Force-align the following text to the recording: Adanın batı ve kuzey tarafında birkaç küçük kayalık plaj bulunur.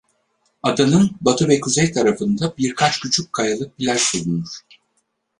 Adanın 0.63 1.11
batı 1.21 1.47
ve 1.47 1.59
kuzey 1.59 1.91
tarafında 1.91 2.53
birkaç 2.57 2.99
küçük 2.99 3.33
kayalık 3.33 3.77
plaj 3.77 4.01
bulunur. 4.13 4.53